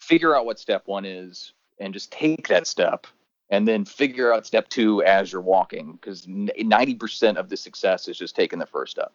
figure 0.00 0.36
out 0.36 0.46
what 0.46 0.60
step 0.60 0.86
one 0.86 1.04
is 1.04 1.52
and 1.80 1.92
just 1.92 2.12
take 2.12 2.46
that 2.46 2.68
step 2.68 3.08
and 3.50 3.66
then 3.66 3.84
figure 3.84 4.32
out 4.32 4.46
step 4.46 4.68
two 4.68 5.02
as 5.02 5.32
you're 5.32 5.42
walking 5.42 5.94
because 5.94 6.26
90% 6.26 7.36
of 7.36 7.48
the 7.48 7.56
success 7.56 8.06
is 8.06 8.16
just 8.16 8.36
taking 8.36 8.60
the 8.60 8.66
first 8.66 8.92
step 8.92 9.12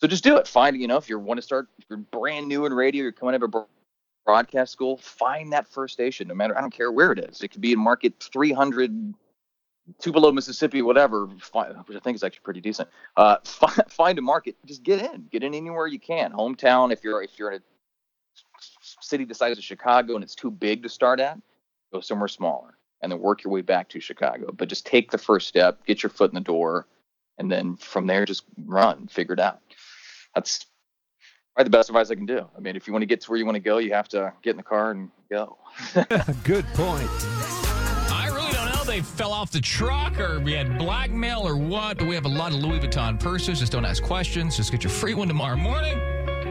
so 0.00 0.06
just 0.06 0.24
do 0.24 0.36
it 0.36 0.46
find 0.46 0.76
you 0.76 0.86
know 0.86 0.96
if 0.96 1.08
you 1.08 1.18
want 1.18 1.38
to 1.38 1.42
start 1.42 1.68
if 1.78 1.86
you're 1.88 1.98
brand 1.98 2.46
new 2.46 2.66
in 2.66 2.74
radio 2.74 3.02
you're 3.02 3.12
coming 3.12 3.34
of 3.34 3.42
a 3.42 3.66
broadcast 4.26 4.72
school 4.72 4.98
find 4.98 5.52
that 5.52 5.66
first 5.66 5.94
station 5.94 6.28
no 6.28 6.34
matter 6.34 6.56
i 6.58 6.60
don't 6.60 6.72
care 6.72 6.92
where 6.92 7.12
it 7.12 7.18
is 7.18 7.40
it 7.42 7.48
could 7.48 7.62
be 7.62 7.72
in 7.72 7.78
market 7.78 8.12
300 8.20 9.14
tupelo 10.00 10.30
mississippi 10.32 10.82
whatever 10.82 11.26
which 11.26 11.96
i 11.96 12.00
think 12.00 12.16
is 12.16 12.22
actually 12.22 12.42
pretty 12.42 12.60
decent 12.60 12.88
uh, 13.16 13.36
find 13.88 14.18
a 14.18 14.22
market 14.22 14.54
just 14.66 14.82
get 14.82 15.00
in 15.00 15.26
get 15.30 15.42
in 15.42 15.54
anywhere 15.54 15.86
you 15.86 16.00
can 16.00 16.32
hometown 16.32 16.92
if 16.92 17.02
you're 17.02 17.22
if 17.22 17.38
you're 17.38 17.52
in 17.52 17.60
a 17.60 17.62
city 19.00 19.24
the 19.24 19.34
size 19.34 19.56
of 19.56 19.64
chicago 19.64 20.16
and 20.16 20.24
it's 20.24 20.34
too 20.34 20.50
big 20.50 20.82
to 20.82 20.88
start 20.88 21.20
at 21.20 21.38
go 21.92 22.00
somewhere 22.00 22.28
smaller 22.28 22.76
and 23.02 23.12
then 23.12 23.20
work 23.20 23.44
your 23.44 23.52
way 23.52 23.62
back 23.62 23.88
to 23.90 24.00
Chicago. 24.00 24.52
But 24.52 24.68
just 24.68 24.86
take 24.86 25.10
the 25.10 25.18
first 25.18 25.48
step, 25.48 25.84
get 25.86 26.02
your 26.02 26.10
foot 26.10 26.30
in 26.30 26.34
the 26.34 26.40
door, 26.40 26.86
and 27.38 27.50
then 27.50 27.76
from 27.76 28.06
there 28.06 28.24
just 28.24 28.44
run, 28.64 29.06
figure 29.08 29.34
it 29.34 29.40
out. 29.40 29.60
That's 30.34 30.66
probably 31.56 31.70
the 31.70 31.78
best 31.78 31.88
advice 31.88 32.10
I 32.10 32.14
can 32.16 32.26
do. 32.26 32.46
I 32.54 32.60
mean, 32.60 32.76
if 32.76 32.86
you 32.86 32.92
want 32.92 33.02
to 33.02 33.06
get 33.06 33.22
to 33.22 33.30
where 33.30 33.38
you 33.38 33.46
want 33.46 33.56
to 33.56 33.60
go, 33.60 33.78
you 33.78 33.94
have 33.94 34.08
to 34.08 34.32
get 34.42 34.50
in 34.50 34.56
the 34.58 34.62
car 34.62 34.90
and 34.90 35.10
go. 35.30 35.56
Good 36.44 36.66
point. 36.74 37.08
I 38.12 38.30
really 38.30 38.52
don't 38.52 38.74
know. 38.74 38.84
They 38.84 39.00
fell 39.00 39.32
off 39.32 39.50
the 39.50 39.60
truck 39.60 40.20
or 40.20 40.38
we 40.40 40.52
had 40.52 40.78
blackmail 40.78 41.40
or 41.40 41.56
what, 41.56 41.96
but 41.96 42.06
we 42.08 42.14
have 42.14 42.26
a 42.26 42.28
lot 42.28 42.52
of 42.52 42.58
Louis 42.58 42.80
Vuitton 42.80 43.18
purses. 43.18 43.60
Just 43.60 43.72
don't 43.72 43.86
ask 43.86 44.02
questions. 44.02 44.56
Just 44.56 44.70
get 44.70 44.84
your 44.84 44.90
free 44.90 45.14
one 45.14 45.28
tomorrow 45.28 45.56
morning. 45.56 45.98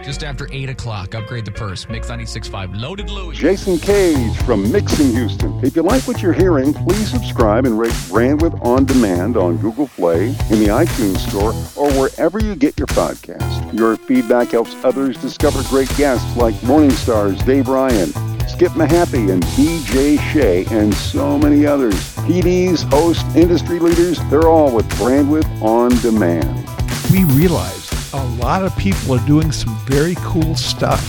Just 0.06 0.24
after 0.24 0.48
8 0.52 0.70
o'clock, 0.70 1.16
upgrade 1.16 1.46
the 1.46 1.52
purse. 1.52 1.90
Mix 1.90 2.10
96.5 2.10 2.80
Loaded 2.80 3.10
Louis. 3.10 3.36
Jason 3.36 3.80
Cage 3.80 4.38
from 4.44 4.72
Mixing 4.72 5.10
Houston. 5.10 5.60
If 5.66 5.76
you 5.76 5.82
like 5.82 6.08
what 6.08 6.22
you're 6.22 6.32
hearing, 6.32 6.76
please 6.76 7.10
subscribe 7.10 7.66
and 7.66 7.80
rate 7.80 7.92
Brandwidth 8.08 8.64
On 8.64 8.86
Demand 8.86 9.36
on 9.36 9.58
Google 9.58 9.88
Play, 9.88 10.28
in 10.28 10.60
the 10.60 10.68
iTunes 10.68 11.18
Store, 11.28 11.54
or 11.76 11.92
wherever 12.00 12.40
you 12.40 12.56
get 12.56 12.78
your 12.78 12.86
podcast. 12.86 13.74
Your 13.74 13.98
feedback 13.98 14.50
helps 14.50 14.76
others 14.86 15.18
discover 15.18 15.64
great 15.70 15.90
guests 15.98 16.38
like 16.38 16.62
Morning 16.62 16.92
Stars 16.92 17.42
Dave 17.42 17.68
Ryan, 17.68 18.12
Skip 18.48 18.74
Mahaffey 18.74 19.32
and 19.32 19.42
DJ 19.58 20.20
Shea, 20.32 20.66
and 20.66 20.94
so 20.94 21.40
many 21.40 21.66
others. 21.66 21.96
PDs, 22.18 22.88
hosts, 22.92 23.24
industry 23.36 23.80
leaders, 23.80 24.20
they're 24.30 24.50
all 24.50 24.72
with 24.72 24.88
Brandwidth 25.00 25.50
On 25.64 25.90
Demand. 26.02 26.70
We 27.12 27.24
realize 27.34 27.95
a 28.16 28.24
lot 28.38 28.64
of 28.64 28.76
people 28.78 29.14
are 29.14 29.28
doing 29.28 29.52
some 29.52 29.76
very 29.86 30.16
cool 30.20 30.56
stuff. 30.56 31.04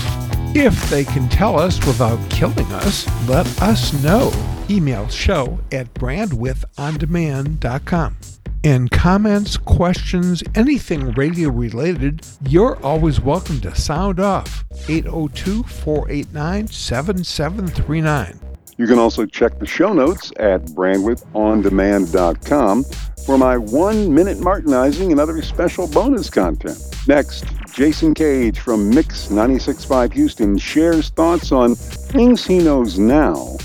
If 0.56 0.90
they 0.90 1.04
can 1.04 1.28
tell 1.28 1.56
us 1.58 1.78
without 1.86 2.18
killing 2.30 2.66
us, 2.72 3.06
let 3.28 3.46
us 3.62 3.92
know. 4.02 4.32
Email 4.68 5.06
show 5.08 5.60
at 5.70 5.94
brandwidthondemand.com. 5.94 8.16
And 8.64 8.90
comments, 8.90 9.56
questions, 9.56 10.42
anything 10.56 11.12
radio 11.12 11.50
related, 11.50 12.26
you're 12.48 12.82
always 12.82 13.20
welcome 13.20 13.60
to 13.60 13.72
sound 13.76 14.18
off 14.18 14.64
802 14.88 15.62
489 15.62 16.66
7739. 16.66 18.40
You 18.78 18.86
can 18.88 18.98
also 18.98 19.24
check 19.26 19.60
the 19.60 19.66
show 19.66 19.92
notes 19.92 20.32
at 20.38 20.64
brandwidthondemand.com 20.66 22.84
for 23.26 23.36
my 23.36 23.58
one 23.58 24.14
minute 24.14 24.38
Martinizing 24.38 25.10
and 25.10 25.18
other 25.18 25.42
special 25.42 25.88
bonus 25.88 26.30
content. 26.30 26.78
Next, 27.08 27.44
Jason 27.72 28.14
Cage 28.14 28.60
from 28.60 28.88
Mix 28.88 29.26
96.5 29.26 30.12
Houston 30.12 30.56
shares 30.56 31.08
thoughts 31.10 31.50
on 31.50 31.74
things 31.74 32.46
he 32.46 32.60
knows 32.60 33.00
now 33.00 33.56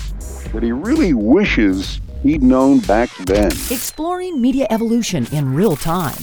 that 0.52 0.64
he 0.64 0.72
really 0.72 1.14
wishes 1.14 2.00
he'd 2.24 2.42
known 2.42 2.80
back 2.80 3.08
then. 3.18 3.52
Exploring 3.70 4.42
media 4.42 4.66
evolution 4.68 5.26
in 5.32 5.54
real 5.54 5.76
time. 5.76 6.22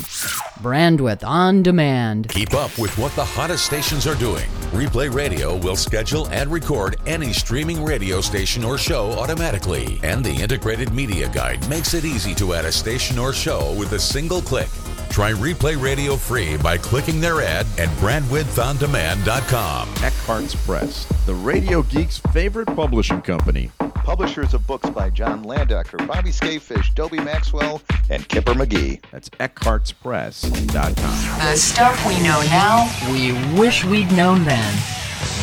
Brandwidth 0.61 1.25
on 1.25 1.63
demand. 1.63 2.27
Keep 2.27 2.53
up 2.53 2.77
with 2.77 2.97
what 2.97 3.13
the 3.15 3.23
hottest 3.23 3.65
stations 3.65 4.05
are 4.05 4.15
doing. 4.15 4.49
Replay 4.71 5.13
Radio 5.13 5.55
will 5.57 5.77
schedule 5.77 6.27
and 6.27 6.51
record 6.51 6.97
any 7.07 7.31
streaming 7.31 7.83
radio 7.83 8.19
station 8.19 8.65
or 8.65 8.77
show 8.77 9.11
automatically. 9.13 9.99
And 10.03 10.23
the 10.23 10.35
integrated 10.35 10.91
media 10.91 11.29
guide 11.29 11.67
makes 11.69 11.93
it 11.93 12.03
easy 12.03 12.35
to 12.35 12.53
add 12.53 12.65
a 12.65 12.71
station 12.71 13.17
or 13.17 13.31
show 13.31 13.73
with 13.79 13.93
a 13.93 13.99
single 13.99 14.41
click. 14.41 14.69
Try 15.09 15.31
Replay 15.31 15.81
Radio 15.81 16.17
free 16.17 16.57
by 16.57 16.77
clicking 16.77 17.21
their 17.21 17.41
ad 17.41 17.65
at 17.77 17.89
brandwidthondemand.com. 17.99 19.87
Eckhartz 19.95 20.55
Press, 20.65 21.05
the 21.25 21.33
radio 21.33 21.83
geek's 21.83 22.17
favorite 22.33 22.67
publishing 22.75 23.21
company. 23.21 23.71
Publishers 24.09 24.55
of 24.55 24.65
books 24.65 24.89
by 24.89 25.11
John 25.11 25.45
Landecker, 25.45 26.07
Bobby 26.07 26.31
Skafish, 26.31 26.95
Dobie 26.95 27.19
Maxwell, 27.19 27.79
and 28.09 28.27
Kipper 28.27 28.55
McGee. 28.55 28.99
That's 29.11 29.29
eckhartzpress.com. 29.29 31.45
The 31.45 31.55
stuff 31.55 32.07
we 32.07 32.15
know 32.23 32.41
now, 32.49 32.89
we 33.11 33.33
wish 33.59 33.85
we'd 33.85 34.11
known 34.13 34.45
then. 34.45 34.73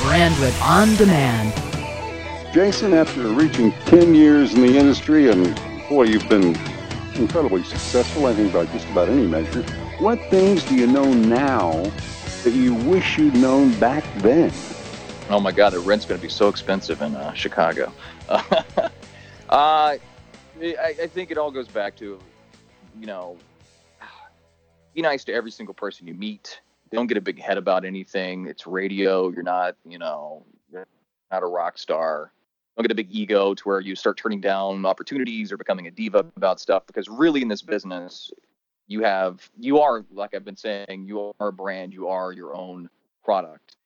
Brandwidth 0.02 0.60
on 0.60 0.96
demand. 0.96 1.54
Jason, 2.52 2.92
after 2.92 3.28
reaching 3.28 3.70
10 3.84 4.16
years 4.16 4.54
in 4.54 4.62
the 4.62 4.76
industry, 4.76 5.30
and 5.30 5.54
boy, 5.88 6.06
you've 6.06 6.28
been 6.28 6.56
incredibly 7.14 7.62
successful, 7.62 8.26
I 8.26 8.34
think, 8.34 8.52
by 8.52 8.66
just 8.66 8.88
about 8.88 9.08
any 9.08 9.28
measure. 9.28 9.62
What 10.00 10.18
things 10.28 10.64
do 10.64 10.74
you 10.74 10.88
know 10.88 11.14
now 11.14 11.70
that 12.42 12.52
you 12.52 12.74
wish 12.74 13.16
you'd 13.16 13.36
known 13.36 13.78
back 13.78 14.02
then? 14.16 14.52
Oh 15.28 15.40
my 15.40 15.50
God, 15.50 15.72
the 15.72 15.80
rent's 15.80 16.06
going 16.06 16.20
to 16.20 16.22
be 16.24 16.30
so 16.30 16.48
expensive 16.48 17.02
in 17.02 17.16
uh, 17.16 17.32
Chicago. 17.32 17.92
uh, 18.28 18.38
I, 19.50 19.98
I 20.60 21.06
think 21.08 21.32
it 21.32 21.38
all 21.38 21.50
goes 21.50 21.66
back 21.66 21.96
to, 21.96 22.20
you 23.00 23.06
know, 23.06 23.36
be 24.94 25.02
nice 25.02 25.24
to 25.24 25.32
every 25.32 25.50
single 25.50 25.74
person 25.74 26.06
you 26.06 26.14
meet. 26.14 26.60
Don't 26.92 27.08
get 27.08 27.16
a 27.16 27.20
big 27.20 27.40
head 27.40 27.58
about 27.58 27.84
anything. 27.84 28.46
It's 28.46 28.68
radio. 28.68 29.28
You're 29.30 29.42
not, 29.42 29.74
you 29.84 29.98
know, 29.98 30.44
you're 30.70 30.86
not 31.32 31.42
a 31.42 31.46
rock 31.46 31.76
star. 31.76 32.30
Don't 32.76 32.84
get 32.84 32.92
a 32.92 32.94
big 32.94 33.10
ego 33.10 33.52
to 33.52 33.62
where 33.64 33.80
you 33.80 33.96
start 33.96 34.16
turning 34.16 34.40
down 34.40 34.86
opportunities 34.86 35.50
or 35.50 35.56
becoming 35.56 35.88
a 35.88 35.90
diva 35.90 36.24
about 36.36 36.60
stuff. 36.60 36.86
Because 36.86 37.08
really, 37.08 37.42
in 37.42 37.48
this 37.48 37.62
business, 37.62 38.30
you 38.86 39.02
have 39.02 39.50
you 39.58 39.80
are 39.80 40.04
like 40.12 40.34
I've 40.34 40.44
been 40.44 40.56
saying, 40.56 41.04
you 41.04 41.32
are 41.40 41.48
a 41.48 41.52
brand. 41.52 41.92
You 41.92 42.06
are 42.06 42.30
your 42.30 42.54
own 42.54 42.88
product. 43.24 43.76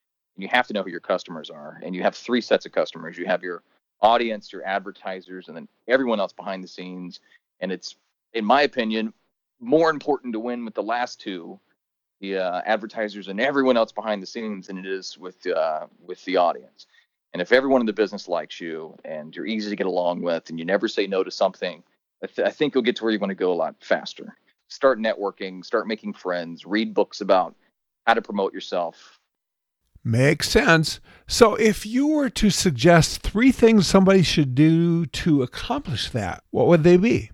You 0.42 0.48
have 0.48 0.66
to 0.68 0.72
know 0.72 0.82
who 0.82 0.90
your 0.90 1.00
customers 1.00 1.50
are. 1.50 1.80
And 1.82 1.94
you 1.94 2.02
have 2.02 2.14
three 2.14 2.40
sets 2.40 2.66
of 2.66 2.72
customers. 2.72 3.18
You 3.18 3.26
have 3.26 3.42
your 3.42 3.62
audience, 4.00 4.52
your 4.52 4.64
advertisers, 4.64 5.48
and 5.48 5.56
then 5.56 5.68
everyone 5.88 6.20
else 6.20 6.32
behind 6.32 6.64
the 6.64 6.68
scenes. 6.68 7.20
And 7.60 7.70
it's, 7.70 7.96
in 8.32 8.44
my 8.44 8.62
opinion, 8.62 9.12
more 9.60 9.90
important 9.90 10.32
to 10.32 10.40
win 10.40 10.64
with 10.64 10.74
the 10.74 10.82
last 10.82 11.20
two, 11.20 11.60
the 12.20 12.38
uh, 12.38 12.62
advertisers 12.64 13.28
and 13.28 13.40
everyone 13.40 13.76
else 13.76 13.92
behind 13.92 14.22
the 14.22 14.26
scenes, 14.26 14.66
than 14.66 14.78
it 14.78 14.86
is 14.86 15.18
with 15.18 15.46
uh, 15.46 15.86
with 16.02 16.24
the 16.24 16.36
audience. 16.36 16.86
And 17.32 17.40
if 17.40 17.52
everyone 17.52 17.80
in 17.80 17.86
the 17.86 17.92
business 17.92 18.28
likes 18.28 18.60
you 18.60 18.96
and 19.04 19.36
you're 19.36 19.46
easy 19.46 19.70
to 19.70 19.76
get 19.76 19.86
along 19.86 20.22
with, 20.22 20.50
and 20.50 20.58
you 20.58 20.64
never 20.64 20.88
say 20.88 21.06
no 21.06 21.22
to 21.22 21.30
something, 21.30 21.82
I, 22.22 22.26
th- 22.26 22.46
I 22.46 22.50
think 22.50 22.74
you'll 22.74 22.82
get 22.82 22.96
to 22.96 23.04
where 23.04 23.12
you 23.12 23.18
want 23.18 23.30
to 23.30 23.36
go 23.36 23.52
a 23.52 23.54
lot 23.54 23.76
faster. 23.80 24.36
Start 24.68 24.98
networking, 24.98 25.64
start 25.64 25.86
making 25.86 26.14
friends, 26.14 26.66
read 26.66 26.92
books 26.92 27.20
about 27.20 27.54
how 28.06 28.14
to 28.14 28.22
promote 28.22 28.52
yourself, 28.52 29.19
Makes 30.02 30.48
sense. 30.48 31.00
So, 31.26 31.54
if 31.54 31.84
you 31.86 32.08
were 32.08 32.30
to 32.30 32.50
suggest 32.50 33.20
three 33.20 33.52
things 33.52 33.86
somebody 33.86 34.22
should 34.22 34.54
do 34.54 35.06
to 35.06 35.42
accomplish 35.42 36.10
that, 36.10 36.42
what 36.50 36.66
would 36.66 36.82
they 36.82 36.96
be? 36.96 37.30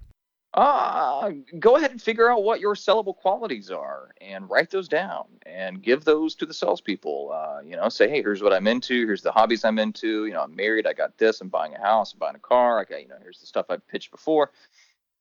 Uh, 0.56 1.32
go 1.58 1.76
ahead 1.76 1.90
and 1.90 2.00
figure 2.00 2.30
out 2.30 2.42
what 2.42 2.60
your 2.60 2.74
sellable 2.74 3.14
qualities 3.14 3.70
are 3.70 4.10
and 4.22 4.48
write 4.48 4.70
those 4.70 4.88
down 4.88 5.24
and 5.44 5.82
give 5.82 6.02
those 6.04 6.34
to 6.34 6.46
the 6.46 6.54
salespeople. 6.54 7.30
Uh, 7.30 7.60
you 7.62 7.76
know, 7.76 7.90
say, 7.90 8.08
hey, 8.08 8.22
here's 8.22 8.42
what 8.42 8.54
I'm 8.54 8.66
into. 8.66 9.06
Here's 9.06 9.20
the 9.20 9.32
hobbies 9.32 9.66
I'm 9.66 9.78
into. 9.78 10.24
You 10.24 10.32
know, 10.32 10.40
I'm 10.40 10.56
married. 10.56 10.86
I 10.86 10.94
got 10.94 11.18
this. 11.18 11.42
I'm 11.42 11.48
buying 11.48 11.74
a 11.74 11.80
house. 11.80 12.14
I'm 12.14 12.18
buying 12.18 12.36
a 12.36 12.40
car. 12.40 12.80
I 12.80 12.84
got, 12.84 13.02
you 13.02 13.08
know, 13.08 13.16
here's 13.22 13.38
the 13.38 13.46
stuff 13.46 13.66
I've 13.68 13.86
pitched 13.86 14.10
before. 14.10 14.50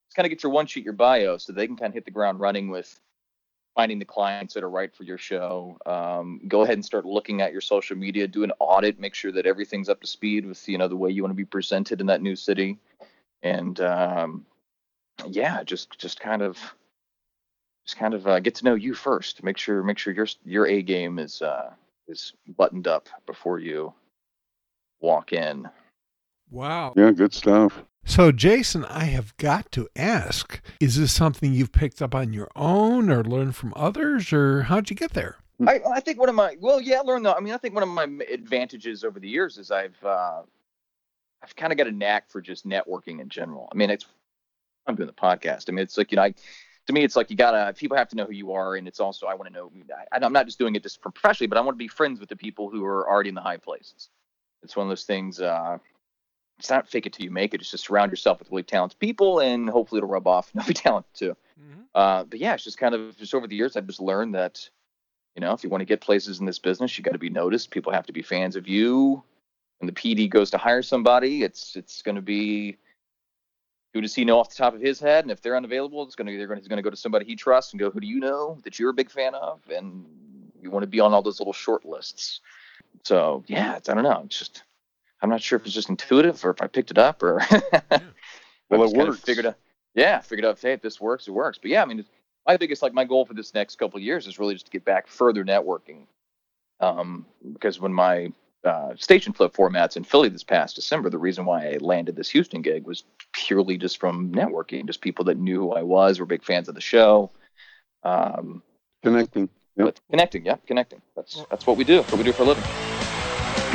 Just 0.07 0.15
kind 0.15 0.25
of 0.25 0.29
get 0.29 0.41
your 0.41 0.53
one 0.53 0.67
sheet, 0.67 0.85
your 0.85 0.93
bio, 0.93 1.37
so 1.37 1.51
they 1.51 1.67
can 1.67 1.75
kind 1.75 1.89
of 1.89 1.95
hit 1.95 2.05
the 2.05 2.11
ground 2.11 2.39
running 2.39 2.69
with 2.69 2.97
finding 3.75 3.99
the 3.99 4.05
clients 4.05 4.53
that 4.53 4.63
are 4.63 4.69
right 4.69 4.95
for 4.95 5.03
your 5.03 5.17
show. 5.17 5.77
Um, 5.85 6.41
go 6.47 6.61
ahead 6.61 6.75
and 6.75 6.85
start 6.85 7.05
looking 7.05 7.41
at 7.41 7.51
your 7.51 7.61
social 7.61 7.97
media, 7.97 8.27
do 8.27 8.43
an 8.43 8.53
audit, 8.59 8.99
make 8.99 9.13
sure 9.13 9.33
that 9.33 9.45
everything's 9.45 9.89
up 9.89 10.01
to 10.01 10.07
speed 10.07 10.45
with 10.45 10.67
you 10.67 10.77
know 10.77 10.87
the 10.87 10.95
way 10.95 11.11
you 11.11 11.21
want 11.21 11.31
to 11.31 11.35
be 11.35 11.45
presented 11.45 12.01
in 12.01 12.07
that 12.07 12.21
new 12.21 12.35
city, 12.35 12.79
and 13.43 13.79
um, 13.81 14.45
yeah, 15.27 15.63
just 15.63 15.97
just 15.99 16.19
kind 16.19 16.41
of 16.41 16.57
just 17.85 17.97
kind 17.97 18.13
of 18.13 18.25
uh, 18.27 18.39
get 18.39 18.55
to 18.55 18.65
know 18.65 18.75
you 18.75 18.93
first. 18.93 19.43
Make 19.43 19.57
sure 19.57 19.83
make 19.83 19.97
sure 19.97 20.13
your 20.13 20.27
your 20.45 20.67
A 20.67 20.81
game 20.81 21.19
is 21.19 21.41
uh, 21.41 21.71
is 22.07 22.33
buttoned 22.57 22.87
up 22.87 23.09
before 23.25 23.59
you 23.59 23.93
walk 25.01 25.33
in. 25.33 25.69
Wow. 26.49 26.93
Yeah, 26.95 27.11
good 27.11 27.33
stuff. 27.33 27.83
So, 28.07 28.31
Jason, 28.31 28.85
I 28.85 29.05
have 29.05 29.35
got 29.37 29.71
to 29.73 29.89
ask 29.95 30.61
is 30.79 30.95
this 30.95 31.11
something 31.11 31.53
you've 31.53 31.71
picked 31.71 32.03
up 32.03 32.13
on 32.13 32.33
your 32.33 32.49
own 32.55 33.09
or 33.09 33.23
learned 33.23 33.55
from 33.55 33.73
others, 33.75 34.31
or 34.31 34.63
how'd 34.63 34.91
you 34.91 34.95
get 34.95 35.13
there? 35.13 35.37
I, 35.65 35.79
I 35.91 35.99
think 36.01 36.19
one 36.19 36.29
of 36.29 36.35
my 36.35 36.55
well, 36.59 36.79
yeah, 36.79 37.01
learn 37.01 37.23
though. 37.23 37.33
I 37.33 37.39
mean, 37.39 37.53
I 37.53 37.57
think 37.57 37.73
one 37.73 37.83
of 37.83 37.89
my 37.89 38.07
advantages 38.31 39.03
over 39.03 39.19
the 39.19 39.27
years 39.27 39.57
is 39.57 39.71
I've 39.71 39.97
uh, 40.03 40.43
I've 41.43 41.55
kind 41.55 41.73
of 41.73 41.77
got 41.77 41.87
a 41.87 41.91
knack 41.91 42.29
for 42.29 42.41
just 42.41 42.67
networking 42.67 43.21
in 43.21 43.27
general. 43.27 43.67
I 43.71 43.75
mean, 43.75 43.89
it's 43.89 44.05
I'm 44.85 44.95
doing 44.95 45.07
the 45.07 45.13
podcast. 45.13 45.65
I 45.67 45.71
mean, 45.71 45.83
it's 45.83 45.97
like 45.97 46.11
you 46.11 46.17
know, 46.17 46.23
I, 46.23 46.35
to 46.87 46.93
me, 46.93 47.03
it's 47.03 47.15
like 47.15 47.31
you 47.31 47.35
gotta 47.35 47.73
people 47.73 47.97
have 47.97 48.09
to 48.09 48.15
know 48.15 48.25
who 48.25 48.33
you 48.33 48.51
are, 48.51 48.75
and 48.75 48.87
it's 48.87 48.99
also 48.99 49.25
I 49.25 49.33
want 49.33 49.47
to 49.51 49.53
know. 49.53 49.71
I, 50.11 50.23
I'm 50.23 50.31
not 50.33 50.45
just 50.45 50.59
doing 50.59 50.75
it 50.75 50.83
just 50.83 51.01
professionally, 51.01 51.47
but 51.47 51.57
I 51.57 51.61
want 51.61 51.75
to 51.75 51.83
be 51.83 51.87
friends 51.87 52.19
with 52.19 52.29
the 52.29 52.35
people 52.35 52.69
who 52.69 52.85
are 52.85 53.09
already 53.09 53.29
in 53.29 53.35
the 53.35 53.41
high 53.41 53.57
places. 53.57 54.09
It's 54.61 54.75
one 54.75 54.85
of 54.85 54.89
those 54.89 55.05
things. 55.05 55.39
Uh, 55.39 55.79
it's 56.57 56.69
not 56.69 56.87
fake 56.87 57.05
it 57.05 57.13
till 57.13 57.25
you 57.25 57.31
make 57.31 57.53
it. 57.53 57.61
It's 57.61 57.71
just 57.71 57.85
surround 57.85 58.11
yourself 58.11 58.39
with 58.39 58.49
really 58.49 58.63
talented 58.63 58.99
people, 58.99 59.39
and 59.39 59.69
hopefully 59.69 59.99
it'll 59.99 60.09
rub 60.09 60.27
off. 60.27 60.49
And 60.53 60.61
you'll 60.61 60.67
be 60.67 60.73
talented 60.73 61.13
too. 61.13 61.37
Mm-hmm. 61.59 61.81
Uh, 61.93 62.23
but 62.25 62.39
yeah, 62.39 62.53
it's 62.53 62.63
just 62.63 62.77
kind 62.77 62.95
of 62.95 63.17
just 63.17 63.33
over 63.33 63.47
the 63.47 63.55
years, 63.55 63.75
I've 63.75 63.87
just 63.87 63.99
learned 63.99 64.35
that, 64.35 64.69
you 65.35 65.41
know, 65.41 65.53
if 65.53 65.63
you 65.63 65.69
want 65.69 65.81
to 65.81 65.85
get 65.85 66.01
places 66.01 66.39
in 66.39 66.45
this 66.45 66.59
business, 66.59 66.97
you 66.97 67.03
got 67.03 67.11
to 67.11 67.19
be 67.19 67.29
noticed. 67.29 67.71
People 67.71 67.91
have 67.91 68.05
to 68.07 68.13
be 68.13 68.21
fans 68.21 68.55
of 68.55 68.67
you. 68.67 69.23
When 69.79 69.87
the 69.87 69.93
PD 69.93 70.29
goes 70.29 70.51
to 70.51 70.57
hire 70.57 70.81
somebody, 70.81 71.43
it's 71.43 71.75
it's 71.75 72.01
going 72.01 72.15
to 72.15 72.21
be 72.21 72.77
who 73.93 74.01
does 74.01 74.13
he 74.13 74.25
know 74.25 74.39
off 74.39 74.49
the 74.49 74.55
top 74.55 74.73
of 74.73 74.81
his 74.81 74.99
head, 74.99 75.23
and 75.23 75.31
if 75.31 75.41
they're 75.41 75.55
unavailable, 75.55 76.03
it's 76.03 76.15
going 76.15 76.27
to 76.27 76.37
they're 76.37 76.47
going 76.47 76.59
he's 76.59 76.67
going 76.67 76.77
to 76.77 76.83
go 76.83 76.89
to 76.89 76.97
somebody 76.97 77.25
he 77.25 77.35
trusts 77.35 77.71
and 77.71 77.79
go, 77.79 77.89
who 77.89 78.01
do 78.01 78.07
you 78.07 78.19
know 78.19 78.57
that 78.63 78.77
you're 78.77 78.89
a 78.89 78.93
big 78.93 79.09
fan 79.09 79.33
of, 79.35 79.61
and 79.73 80.05
you 80.61 80.69
want 80.69 80.83
to 80.83 80.87
be 80.87 80.99
on 80.99 81.13
all 81.13 81.21
those 81.21 81.39
little 81.39 81.53
short 81.53 81.85
lists. 81.85 82.41
So 83.03 83.45
yeah, 83.47 83.77
it's, 83.77 83.87
I 83.87 83.93
don't 83.93 84.03
know, 84.03 84.23
it's 84.25 84.37
just 84.37 84.63
I'm 85.25 85.31
not 85.31 85.41
sure 85.41 85.57
if 85.57 85.65
it's 85.65 85.73
just 85.73 85.89
intuitive 85.89 86.45
or 86.45 86.51
if 86.51 86.61
I 86.61 86.67
picked 86.67 86.91
it 86.91 86.99
up 86.99 87.23
or. 87.23 87.41
well, 88.69 88.83
it 88.83 88.95
works. 88.95 89.21
Figured 89.21 89.47
out, 89.47 89.55
yeah, 89.95 90.19
figured 90.19 90.45
out. 90.45 90.61
Hey, 90.61 90.73
if 90.73 90.83
this 90.83 91.01
works, 91.01 91.27
it 91.27 91.31
works. 91.31 91.57
But 91.59 91.71
yeah, 91.71 91.81
I 91.81 91.85
mean, 91.85 92.05
my 92.45 92.57
biggest 92.57 92.83
like 92.83 92.93
my 92.93 93.05
goal 93.05 93.25
for 93.25 93.33
this 93.33 93.55
next 93.55 93.77
couple 93.77 93.97
of 93.97 94.03
years 94.03 94.27
is 94.27 94.37
really 94.37 94.53
just 94.53 94.67
to 94.67 94.71
get 94.71 94.85
back 94.85 95.07
further 95.07 95.43
networking. 95.43 96.05
Um, 96.79 97.25
because 97.53 97.79
when 97.79 97.91
my 97.91 98.33
uh, 98.63 98.93
station 98.97 99.33
flip 99.33 99.53
formats 99.53 99.97
in 99.97 100.03
Philly 100.03 100.29
this 100.29 100.43
past 100.43 100.75
December, 100.75 101.09
the 101.09 101.17
reason 101.17 101.45
why 101.45 101.69
I 101.69 101.77
landed 101.79 102.15
this 102.15 102.29
Houston 102.29 102.61
gig 102.61 102.85
was 102.85 103.03
purely 103.33 103.79
just 103.79 103.99
from 103.99 104.31
networking, 104.31 104.85
just 104.85 105.01
people 105.01 105.25
that 105.25 105.39
knew 105.39 105.61
who 105.61 105.71
I 105.71 105.81
was, 105.81 106.19
were 106.19 106.27
big 106.27 106.43
fans 106.43 106.69
of 106.69 106.75
the 106.75 106.81
show. 106.81 107.31
Um, 108.03 108.61
connecting. 109.03 109.49
Yep. 109.75 109.97
Connecting, 110.11 110.45
yeah, 110.45 110.57
connecting. 110.67 111.01
That's 111.15 111.43
that's 111.49 111.65
what 111.65 111.77
we 111.77 111.83
do. 111.83 111.95
That's 111.95 112.11
what 112.11 112.19
we 112.19 112.23
do 112.25 112.33
for 112.33 112.43
a 112.43 112.45
living. 112.45 112.84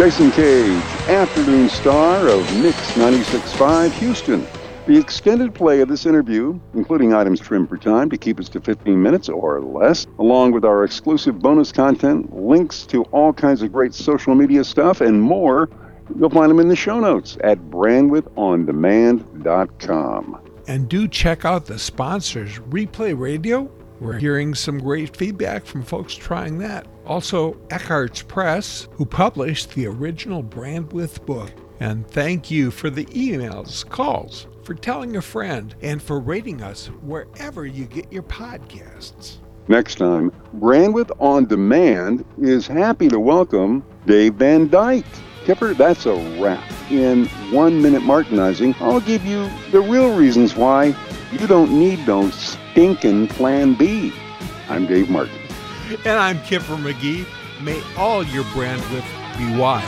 Jason 0.00 0.30
Cage, 0.30 0.82
afternoon 1.10 1.68
star 1.68 2.26
of 2.26 2.40
Mix 2.62 2.74
96.5 2.92 3.92
Houston. 3.92 4.46
The 4.86 4.96
extended 4.96 5.54
play 5.54 5.82
of 5.82 5.90
this 5.90 6.06
interview, 6.06 6.58
including 6.72 7.12
items 7.12 7.38
trimmed 7.38 7.68
for 7.68 7.76
time 7.76 8.08
to 8.08 8.16
keep 8.16 8.40
us 8.40 8.48
to 8.48 8.62
15 8.62 9.02
minutes 9.02 9.28
or 9.28 9.60
less, 9.60 10.06
along 10.18 10.52
with 10.52 10.64
our 10.64 10.84
exclusive 10.84 11.40
bonus 11.40 11.70
content, 11.70 12.34
links 12.34 12.86
to 12.86 13.02
all 13.12 13.34
kinds 13.34 13.60
of 13.60 13.74
great 13.74 13.92
social 13.92 14.34
media 14.34 14.64
stuff, 14.64 15.02
and 15.02 15.20
more, 15.20 15.68
you'll 16.18 16.30
find 16.30 16.48
them 16.48 16.60
in 16.60 16.68
the 16.68 16.76
show 16.76 16.98
notes 16.98 17.36
at 17.44 17.58
brandwidthondemand.com. 17.68 20.40
And 20.66 20.88
do 20.88 21.08
check 21.08 21.44
out 21.44 21.66
the 21.66 21.78
sponsors, 21.78 22.58
Replay 22.58 23.18
Radio. 23.18 23.70
We're 24.00 24.18
hearing 24.18 24.54
some 24.54 24.78
great 24.78 25.14
feedback 25.14 25.66
from 25.66 25.82
folks 25.82 26.14
trying 26.14 26.58
that. 26.58 26.86
Also, 27.06 27.52
Eckhartz 27.68 28.26
Press, 28.26 28.88
who 28.92 29.04
published 29.04 29.74
the 29.74 29.86
original 29.86 30.42
Brandwidth 30.42 31.26
book. 31.26 31.50
And 31.80 32.06
thank 32.08 32.50
you 32.50 32.70
for 32.70 32.88
the 32.88 33.04
emails, 33.06 33.86
calls, 33.88 34.46
for 34.62 34.74
telling 34.74 35.16
a 35.16 35.22
friend, 35.22 35.74
and 35.82 36.02
for 36.02 36.18
rating 36.18 36.62
us 36.62 36.86
wherever 37.02 37.66
you 37.66 37.84
get 37.84 38.10
your 38.10 38.22
podcasts. 38.22 39.36
Next 39.68 39.96
time, 39.96 40.32
Brandwidth 40.56 41.10
On 41.20 41.44
Demand 41.44 42.24
is 42.40 42.66
happy 42.66 43.08
to 43.08 43.20
welcome 43.20 43.84
Dave 44.06 44.34
Van 44.34 44.68
Dyke. 44.68 45.04
Kipper, 45.44 45.74
that's 45.74 46.06
a 46.06 46.14
wrap. 46.40 46.64
In 46.90 47.26
one 47.50 47.80
minute 47.80 48.02
Martinizing, 48.02 48.74
I'll 48.80 49.00
give 49.00 49.24
you 49.24 49.48
the 49.70 49.80
real 49.80 50.16
reasons 50.16 50.56
why 50.56 50.94
you 51.32 51.46
don't 51.46 51.70
need 51.70 52.06
no 52.06 52.30
stinking 52.30 53.28
Plan 53.28 53.74
B. 53.74 54.12
I'm 54.68 54.86
Dave 54.86 55.10
Martin. 55.10 55.34
And 56.04 56.18
I'm 56.18 56.40
Kipper 56.42 56.76
McGee. 56.76 57.26
May 57.62 57.82
all 57.96 58.22
your 58.24 58.44
Brandwidth 58.44 59.38
be 59.38 59.56
wide. 59.56 59.84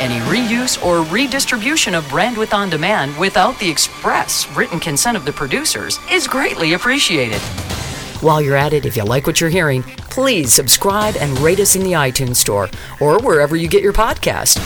Any 0.00 0.18
reuse 0.20 0.82
or 0.82 1.02
redistribution 1.12 1.94
of 1.94 2.04
Brandwidth 2.04 2.54
On 2.54 2.70
Demand 2.70 3.16
without 3.18 3.58
the 3.58 3.70
express 3.70 4.48
written 4.56 4.80
consent 4.80 5.16
of 5.16 5.26
the 5.26 5.32
producers 5.32 5.98
is 6.10 6.26
greatly 6.26 6.72
appreciated. 6.72 7.40
While 8.22 8.42
you're 8.42 8.56
at 8.56 8.72
it, 8.72 8.86
if 8.86 8.96
you 8.96 9.04
like 9.04 9.26
what 9.26 9.40
you're 9.40 9.50
hearing, 9.50 9.82
please 10.20 10.52
subscribe 10.52 11.16
and 11.16 11.38
rate 11.38 11.58
us 11.60 11.74
in 11.74 11.82
the 11.82 11.92
iTunes 11.92 12.36
Store 12.36 12.68
or 13.00 13.18
wherever 13.20 13.56
you 13.56 13.66
get 13.66 13.82
your 13.82 13.94
podcast. 13.94 14.58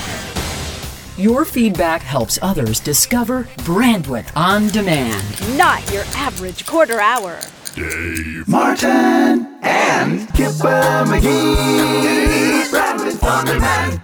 Your 1.17 1.45
feedback 1.45 2.03
helps 2.03 2.41
others 2.43 2.81
discover 2.81 3.45
Brandwidth 3.59 4.33
On 4.35 4.67
Demand. 4.67 5.25
Not 5.57 5.89
your 5.93 6.03
average 6.17 6.67
quarter 6.67 6.99
hour. 6.99 7.39
Dave 7.77 8.49
Martin 8.49 9.57
and 9.63 10.29
Kipper 10.35 11.05
McGee. 11.07 12.65
Brandwidth 12.73 13.23
On 13.23 13.47
Demand. 13.47 14.01